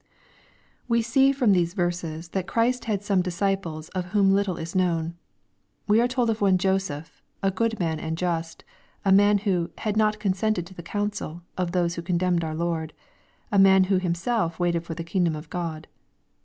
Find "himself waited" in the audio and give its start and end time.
13.99-14.85